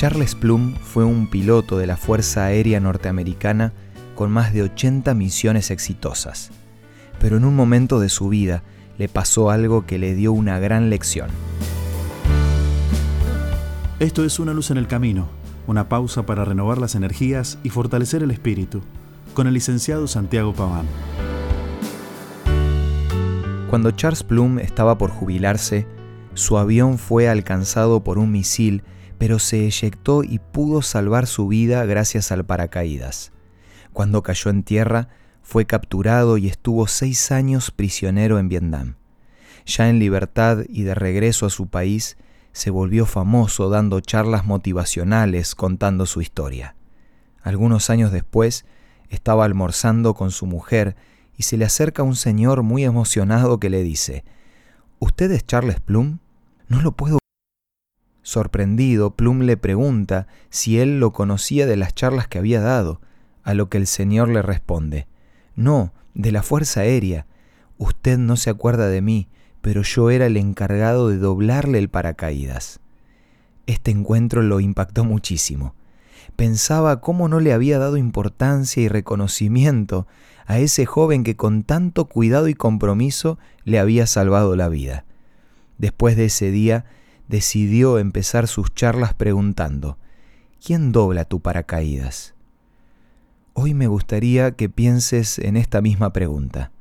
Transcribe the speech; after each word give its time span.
Charles 0.00 0.34
Plum 0.34 0.76
fue 0.76 1.04
un 1.04 1.26
piloto 1.26 1.76
de 1.76 1.86
la 1.86 1.98
Fuerza 1.98 2.46
Aérea 2.46 2.80
Norteamericana 2.80 3.74
con 4.14 4.30
más 4.30 4.54
de 4.54 4.62
80 4.62 5.12
misiones 5.12 5.70
exitosas. 5.70 6.52
Pero 7.18 7.36
en 7.36 7.44
un 7.44 7.54
momento 7.54 8.00
de 8.00 8.08
su 8.08 8.30
vida 8.30 8.62
le 8.96 9.10
pasó 9.10 9.50
algo 9.50 9.84
que 9.84 9.98
le 9.98 10.14
dio 10.14 10.32
una 10.32 10.58
gran 10.58 10.88
lección. 10.88 11.28
Esto 13.98 14.24
es 14.24 14.38
Una 14.38 14.54
luz 14.54 14.70
en 14.70 14.78
el 14.78 14.86
camino, 14.86 15.28
una 15.66 15.90
pausa 15.90 16.24
para 16.24 16.46
renovar 16.46 16.78
las 16.78 16.94
energías 16.94 17.58
y 17.62 17.68
fortalecer 17.68 18.22
el 18.22 18.30
espíritu, 18.30 18.80
con 19.34 19.48
el 19.48 19.52
licenciado 19.52 20.08
Santiago 20.08 20.54
Paván. 20.54 20.86
Cuando 23.68 23.90
Charles 23.90 24.22
Plum 24.22 24.60
estaba 24.60 24.96
por 24.96 25.10
jubilarse, 25.10 25.86
su 26.32 26.56
avión 26.56 26.96
fue 26.96 27.28
alcanzado 27.28 28.02
por 28.02 28.18
un 28.18 28.32
misil, 28.32 28.82
pero 29.20 29.38
se 29.38 29.66
eyectó 29.66 30.24
y 30.24 30.38
pudo 30.38 30.80
salvar 30.80 31.26
su 31.26 31.46
vida 31.46 31.84
gracias 31.84 32.32
al 32.32 32.46
paracaídas. 32.46 33.32
Cuando 33.92 34.22
cayó 34.22 34.50
en 34.50 34.62
tierra, 34.62 35.08
fue 35.42 35.66
capturado 35.66 36.38
y 36.38 36.48
estuvo 36.48 36.86
seis 36.86 37.30
años 37.30 37.70
prisionero 37.70 38.38
en 38.38 38.48
Vietnam. 38.48 38.94
Ya 39.66 39.90
en 39.90 39.98
libertad 39.98 40.60
y 40.70 40.84
de 40.84 40.94
regreso 40.94 41.44
a 41.44 41.50
su 41.50 41.66
país, 41.66 42.16
se 42.52 42.70
volvió 42.70 43.04
famoso 43.04 43.68
dando 43.68 44.00
charlas 44.00 44.46
motivacionales 44.46 45.54
contando 45.54 46.06
su 46.06 46.22
historia. 46.22 46.74
Algunos 47.42 47.90
años 47.90 48.12
después, 48.12 48.64
estaba 49.10 49.44
almorzando 49.44 50.14
con 50.14 50.30
su 50.30 50.46
mujer 50.46 50.96
y 51.36 51.42
se 51.42 51.58
le 51.58 51.66
acerca 51.66 52.02
un 52.02 52.16
señor 52.16 52.62
muy 52.62 52.84
emocionado 52.84 53.60
que 53.60 53.68
le 53.68 53.82
dice, 53.82 54.24
¿Usted 54.98 55.30
es 55.32 55.46
Charles 55.46 55.78
Plum? 55.78 56.20
No 56.68 56.80
lo 56.80 56.92
puedo. 56.92 57.19
Sorprendido, 58.30 59.16
Plum 59.16 59.40
le 59.40 59.56
pregunta 59.56 60.28
si 60.50 60.78
él 60.78 61.00
lo 61.00 61.12
conocía 61.12 61.66
de 61.66 61.76
las 61.76 61.96
charlas 61.96 62.28
que 62.28 62.38
había 62.38 62.60
dado, 62.60 63.00
a 63.42 63.54
lo 63.54 63.68
que 63.68 63.76
el 63.76 63.88
señor 63.88 64.28
le 64.28 64.40
responde, 64.40 65.08
No, 65.56 65.92
de 66.14 66.30
la 66.30 66.44
Fuerza 66.44 66.82
Aérea. 66.82 67.26
Usted 67.76 68.18
no 68.18 68.36
se 68.36 68.48
acuerda 68.48 68.86
de 68.86 69.02
mí, 69.02 69.26
pero 69.62 69.82
yo 69.82 70.10
era 70.10 70.26
el 70.26 70.36
encargado 70.36 71.08
de 71.08 71.18
doblarle 71.18 71.80
el 71.80 71.88
paracaídas. 71.88 72.78
Este 73.66 73.90
encuentro 73.90 74.42
lo 74.42 74.60
impactó 74.60 75.02
muchísimo. 75.02 75.74
Pensaba 76.36 77.00
cómo 77.00 77.26
no 77.26 77.40
le 77.40 77.52
había 77.52 77.80
dado 77.80 77.96
importancia 77.96 78.80
y 78.80 78.86
reconocimiento 78.86 80.06
a 80.46 80.60
ese 80.60 80.86
joven 80.86 81.24
que 81.24 81.34
con 81.34 81.64
tanto 81.64 82.04
cuidado 82.04 82.46
y 82.46 82.54
compromiso 82.54 83.40
le 83.64 83.80
había 83.80 84.06
salvado 84.06 84.54
la 84.54 84.68
vida. 84.68 85.04
Después 85.78 86.16
de 86.16 86.26
ese 86.26 86.52
día, 86.52 86.84
decidió 87.30 88.00
empezar 88.00 88.48
sus 88.48 88.74
charlas 88.74 89.14
preguntando, 89.14 89.98
¿quién 90.62 90.90
dobla 90.90 91.24
tu 91.24 91.40
paracaídas? 91.40 92.34
Hoy 93.54 93.72
me 93.72 93.86
gustaría 93.86 94.50
que 94.50 94.68
pienses 94.68 95.38
en 95.38 95.56
esta 95.56 95.80
misma 95.80 96.12
pregunta. 96.12 96.72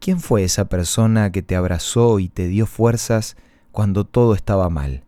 ¿Quién 0.00 0.18
fue 0.18 0.42
esa 0.42 0.68
persona 0.68 1.30
que 1.30 1.42
te 1.42 1.54
abrazó 1.54 2.18
y 2.18 2.28
te 2.28 2.48
dio 2.48 2.66
fuerzas 2.66 3.36
cuando 3.70 4.04
todo 4.04 4.34
estaba 4.34 4.68
mal? 4.70 5.04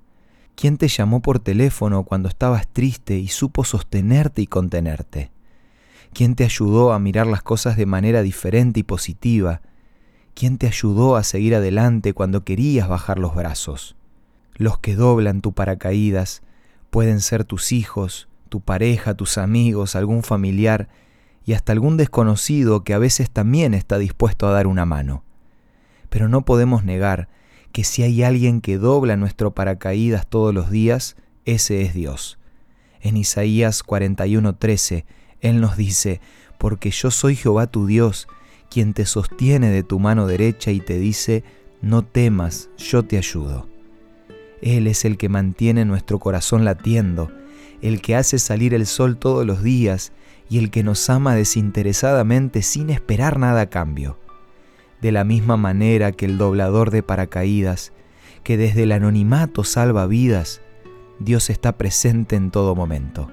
¿Quién 0.55 0.77
te 0.77 0.87
llamó 0.87 1.23
por 1.23 1.41
teléfono 1.41 2.05
cuando 2.05 2.29
estabas 2.29 2.69
triste 2.69 3.19
y 3.19 3.27
supo 3.27 3.65
sostenerte 3.65 4.42
y 4.42 4.47
contenerte? 4.47 5.33
¿Quién 6.13 6.37
te 6.37 6.45
ayudó 6.45 6.92
a 6.92 7.01
mirar 7.01 7.27
las 7.27 7.42
cosas 7.42 7.77
de 7.77 7.87
manera 7.87 8.23
diferente 8.23 8.79
y 8.81 8.85
positiva? 8.85 9.61
¿Quién 10.35 10.57
te 10.57 10.69
ayudó 10.69 11.17
a 11.17 11.25
seguir 11.25 11.57
adelante 11.57 12.13
cuando 12.13 12.45
querías 12.45 12.89
bajar 12.89 13.19
los 13.19 13.35
brazos? 13.35 13.98
Los 14.59 14.81
que 14.81 14.97
doblan 14.97 15.41
tu 15.41 15.53
paracaídas 15.53 16.42
pueden 16.91 17.20
ser 17.20 17.45
tus 17.45 17.70
hijos, 17.70 18.28
tu 18.48 18.61
pareja, 18.61 19.14
tus 19.14 19.39
amigos, 19.39 19.95
algún 19.95 20.25
familiar 20.25 20.89
y 21.46 21.52
hasta 21.52 21.73
algún 21.73 21.96
desconocido 21.96 22.83
que 22.83 22.92
a 22.92 22.98
veces 22.98 23.30
también 23.30 23.73
está 23.73 23.98
dispuesto 23.98 24.48
a 24.48 24.52
dar 24.52 24.67
una 24.67 24.85
mano. 24.85 25.23
Pero 26.11 26.29
no 26.29 26.45
podemos 26.45 26.83
negar 26.83 27.29
que 27.70 27.85
si 27.85 28.02
hay 28.02 28.24
alguien 28.24 28.61
que 28.61 28.79
dobla 28.79 29.17
nuestro 29.17 29.55
paracaídas 29.55 30.27
todos 30.27 30.52
los 30.52 30.70
días, 30.70 31.14
ese 31.45 31.83
es 31.83 31.95
Dios. 31.95 32.40
En 33.01 33.17
Isaías 33.17 33.85
41:13, 33.86 35.05
Él 35.40 35.61
nos 35.61 35.77
dice, 35.77 36.20
porque 36.58 36.90
yo 36.90 37.13
soy 37.13 37.36
Jehová 37.36 37.69
tu 37.69 37.86
Dios, 37.86 38.27
quien 38.70 38.92
te 38.92 39.07
sostiene 39.07 39.70
de 39.70 39.85
tu 39.85 40.01
mano 40.01 40.27
derecha 40.27 40.73
y 40.73 40.80
te 40.80 40.98
dice, 40.98 41.45
no 41.80 42.02
temas, 42.05 42.70
yo 42.77 43.05
te 43.05 43.19
ayudo. 43.19 43.69
Él 44.63 44.86
es 44.86 45.05
el 45.05 45.17
que 45.17 45.29
mantiene 45.29 45.85
nuestro 45.85 46.19
corazón 46.19 46.64
latiendo, 46.64 47.30
el 47.83 48.01
que 48.01 48.17
hace 48.17 48.39
salir 48.39 48.74
el 48.74 48.86
sol 48.86 49.17
todos 49.17 49.46
los 49.46 49.63
días 49.63 50.13
y 50.51 50.58
el 50.58 50.70
que 50.70 50.83
nos 50.83 51.08
ama 51.11 51.35
desinteresadamente 51.35 52.63
sin 52.63 52.91
esperar 52.91 53.39
nada 53.39 53.63
a 53.63 53.70
cambio. 53.70 54.19
De 55.01 55.13
la 55.13 55.24
misma 55.24 55.57
manera 55.57 56.13
que 56.13 56.27
el 56.27 56.39
doblador 56.39 56.91
de 56.91 57.02
paracaídas, 57.02 57.92
que 58.42 58.57
desde 58.57 58.85
el 58.85 58.92
anonimato 58.92 59.63
salva 59.63 60.07
vidas, 60.07 60.61
Dios 61.20 61.51
está 61.51 61.77
presente 61.77 62.36
en 62.36 62.51
todo 62.51 62.75
momento. 62.75 63.30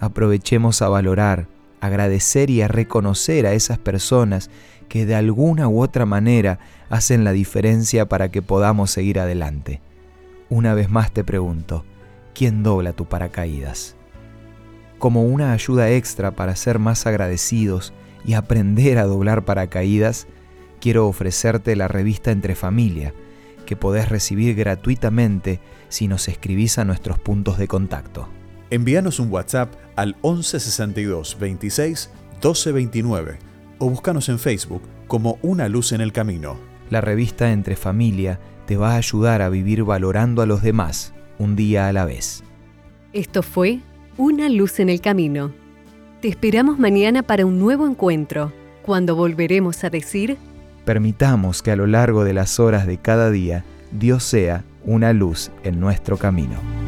Aprovechemos 0.00 0.82
a 0.82 0.88
valorar, 0.88 1.48
agradecer 1.80 2.50
y 2.50 2.62
a 2.62 2.68
reconocer 2.68 3.46
a 3.46 3.52
esas 3.52 3.78
personas 3.78 4.50
que 4.88 5.06
de 5.06 5.14
alguna 5.14 5.68
u 5.68 5.82
otra 5.82 6.06
manera 6.06 6.58
hacen 6.88 7.24
la 7.24 7.32
diferencia 7.32 8.08
para 8.08 8.30
que 8.30 8.42
podamos 8.42 8.90
seguir 8.90 9.20
adelante. 9.20 9.80
Una 10.50 10.74
vez 10.74 10.90
más 10.90 11.12
te 11.12 11.24
pregunto, 11.24 11.84
¿quién 12.34 12.62
dobla 12.62 12.92
tu 12.92 13.06
paracaídas? 13.06 13.98
como 14.98 15.24
una 15.24 15.52
ayuda 15.52 15.90
extra 15.90 16.32
para 16.32 16.56
ser 16.56 16.78
más 16.78 17.06
agradecidos 17.06 17.92
y 18.24 18.34
aprender 18.34 18.98
a 18.98 19.04
doblar 19.04 19.44
paracaídas, 19.44 20.26
quiero 20.80 21.06
ofrecerte 21.06 21.76
la 21.76 21.88
revista 21.88 22.30
Entre 22.30 22.54
Familia, 22.54 23.14
que 23.64 23.76
podés 23.76 24.08
recibir 24.08 24.54
gratuitamente 24.56 25.60
si 25.88 26.08
nos 26.08 26.28
escribís 26.28 26.78
a 26.78 26.84
nuestros 26.84 27.18
puntos 27.18 27.58
de 27.58 27.68
contacto. 27.68 28.28
Envíanos 28.70 29.20
un 29.20 29.30
WhatsApp 29.30 29.74
al 29.96 30.16
1162 30.22 31.38
26 31.38 32.10
12 32.40 32.72
29 32.72 33.38
o 33.78 33.90
búscanos 33.90 34.28
en 34.28 34.38
Facebook 34.38 34.82
como 35.06 35.38
Una 35.42 35.68
Luz 35.68 35.92
en 35.92 36.00
el 36.00 36.12
Camino. 36.12 36.58
La 36.90 37.00
revista 37.00 37.52
Entre 37.52 37.76
Familia 37.76 38.40
te 38.68 38.76
va 38.76 38.92
a 38.92 38.96
ayudar 38.96 39.40
a 39.40 39.48
vivir 39.48 39.82
valorando 39.82 40.42
a 40.42 40.46
los 40.46 40.60
demás 40.60 41.14
un 41.38 41.56
día 41.56 41.88
a 41.88 41.92
la 41.94 42.04
vez. 42.04 42.44
Esto 43.14 43.42
fue 43.42 43.80
una 44.18 44.50
luz 44.50 44.78
en 44.78 44.90
el 44.90 45.00
camino. 45.00 45.52
Te 46.20 46.28
esperamos 46.28 46.78
mañana 46.78 47.22
para 47.22 47.46
un 47.46 47.58
nuevo 47.58 47.86
encuentro, 47.86 48.52
cuando 48.82 49.16
volveremos 49.16 49.84
a 49.84 49.90
decir, 49.90 50.36
permitamos 50.84 51.62
que 51.62 51.70
a 51.70 51.76
lo 51.76 51.86
largo 51.86 52.24
de 52.24 52.34
las 52.34 52.60
horas 52.60 52.86
de 52.86 52.98
cada 52.98 53.30
día 53.30 53.64
Dios 53.90 54.22
sea 54.22 54.64
una 54.84 55.14
luz 55.14 55.50
en 55.64 55.80
nuestro 55.80 56.18
camino. 56.18 56.87